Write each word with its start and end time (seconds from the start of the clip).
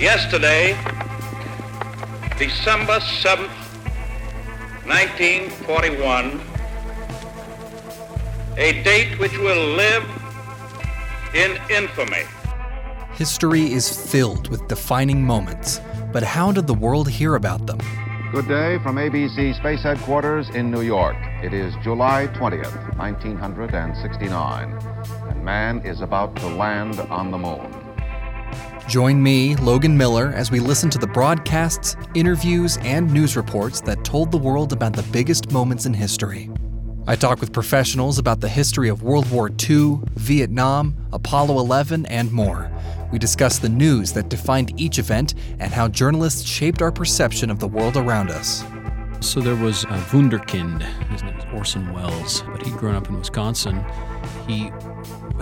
Yesterday, 0.00 0.70
December 2.38 3.00
7th, 3.00 3.50
1941, 4.86 6.40
a 8.56 8.82
date 8.82 9.18
which 9.18 9.36
will 9.36 9.76
live 9.76 10.02
in 11.34 11.58
infamy. 11.68 12.24
History 13.12 13.70
is 13.70 14.10
filled 14.10 14.48
with 14.48 14.66
defining 14.68 15.22
moments, 15.22 15.82
but 16.14 16.22
how 16.22 16.50
did 16.50 16.66
the 16.66 16.72
world 16.72 17.06
hear 17.06 17.34
about 17.34 17.66
them? 17.66 17.78
Good 18.32 18.48
day 18.48 18.78
from 18.82 18.96
ABC 18.96 19.54
Space 19.54 19.82
Headquarters 19.82 20.48
in 20.48 20.70
New 20.70 20.80
York. 20.80 21.16
It 21.42 21.52
is 21.52 21.74
July 21.82 22.26
20th, 22.28 22.96
1969, 22.96 24.72
and 25.28 25.44
man 25.44 25.80
is 25.80 26.00
about 26.00 26.36
to 26.36 26.46
land 26.46 27.00
on 27.00 27.30
the 27.30 27.36
moon. 27.36 27.79
Join 28.90 29.22
me, 29.22 29.54
Logan 29.54 29.96
Miller, 29.96 30.32
as 30.34 30.50
we 30.50 30.58
listen 30.58 30.90
to 30.90 30.98
the 30.98 31.06
broadcasts, 31.06 31.94
interviews, 32.14 32.76
and 32.78 33.08
news 33.08 33.36
reports 33.36 33.80
that 33.82 34.04
told 34.04 34.32
the 34.32 34.36
world 34.36 34.72
about 34.72 34.94
the 34.94 35.04
biggest 35.12 35.52
moments 35.52 35.86
in 35.86 35.94
history. 35.94 36.50
I 37.06 37.14
talk 37.14 37.40
with 37.40 37.52
professionals 37.52 38.18
about 38.18 38.40
the 38.40 38.48
history 38.48 38.88
of 38.88 39.04
World 39.04 39.30
War 39.30 39.48
II, 39.48 40.00
Vietnam, 40.16 40.96
Apollo 41.12 41.60
11, 41.60 42.04
and 42.06 42.32
more. 42.32 42.68
We 43.12 43.20
discuss 43.20 43.60
the 43.60 43.68
news 43.68 44.12
that 44.14 44.28
defined 44.28 44.72
each 44.76 44.98
event 44.98 45.34
and 45.60 45.72
how 45.72 45.86
journalists 45.86 46.42
shaped 46.42 46.82
our 46.82 46.90
perception 46.90 47.48
of 47.48 47.60
the 47.60 47.68
world 47.68 47.96
around 47.96 48.30
us. 48.30 48.64
So 49.20 49.40
there 49.40 49.54
was 49.54 49.84
a 49.84 49.98
Wunderkind. 50.10 50.82
His 51.10 51.22
name 51.22 51.36
is 51.36 51.44
Orson 51.54 51.92
Welles, 51.92 52.42
but 52.42 52.62
he'd 52.62 52.76
grown 52.76 52.94
up 52.94 53.08
in 53.08 53.18
Wisconsin. 53.18 53.84
He 54.48 54.72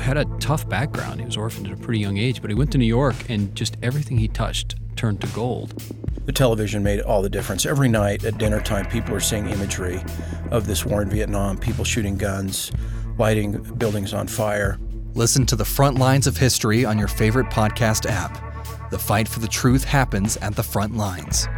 had 0.00 0.16
a 0.16 0.24
tough 0.40 0.68
background. 0.68 1.20
He 1.20 1.26
was 1.26 1.36
orphaned 1.36 1.68
at 1.68 1.72
a 1.72 1.76
pretty 1.76 2.00
young 2.00 2.18
age, 2.18 2.42
but 2.42 2.50
he 2.50 2.54
went 2.54 2.72
to 2.72 2.78
New 2.78 2.84
York 2.84 3.14
and 3.30 3.54
just 3.54 3.76
everything 3.82 4.18
he 4.18 4.28
touched 4.28 4.74
turned 4.96 5.20
to 5.20 5.26
gold. 5.28 5.80
The 6.26 6.32
television 6.32 6.82
made 6.82 7.00
all 7.00 7.22
the 7.22 7.30
difference. 7.30 7.64
Every 7.64 7.88
night 7.88 8.24
at 8.24 8.36
dinner 8.36 8.60
time, 8.60 8.84
people 8.86 9.14
are 9.14 9.20
seeing 9.20 9.48
imagery 9.48 10.02
of 10.50 10.66
this 10.66 10.84
war 10.84 11.00
in 11.00 11.08
Vietnam, 11.08 11.56
people 11.56 11.84
shooting 11.84 12.18
guns, 12.18 12.72
lighting 13.16 13.62
buildings 13.78 14.12
on 14.12 14.26
fire. 14.26 14.78
Listen 15.14 15.46
to 15.46 15.56
the 15.56 15.64
front 15.64 15.98
lines 15.98 16.26
of 16.26 16.36
history 16.36 16.84
on 16.84 16.98
your 16.98 17.08
favorite 17.08 17.46
podcast 17.46 18.10
app. 18.10 18.90
The 18.90 18.98
fight 18.98 19.28
for 19.28 19.40
the 19.40 19.48
truth 19.48 19.84
happens 19.84 20.36
at 20.38 20.56
the 20.56 20.62
front 20.62 20.96
lines. 20.96 21.48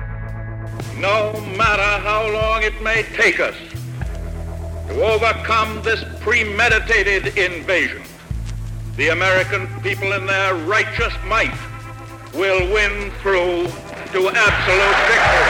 No 0.98 1.32
matter 1.56 2.02
how 2.02 2.30
long 2.32 2.62
it 2.62 2.80
may 2.82 3.02
take 3.14 3.40
us 3.40 3.54
to 4.88 5.02
overcome 5.02 5.82
this 5.82 6.04
premeditated 6.20 7.38
invasion, 7.38 8.02
the 8.96 9.08
American 9.08 9.66
people 9.82 10.12
in 10.12 10.26
their 10.26 10.54
righteous 10.54 11.14
might 11.26 11.56
will 12.34 12.72
win 12.72 13.10
through 13.22 13.66
to 14.12 14.28
absolute 14.28 14.96
victory. 15.08 15.49